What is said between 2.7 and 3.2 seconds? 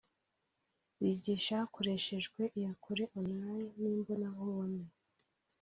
kure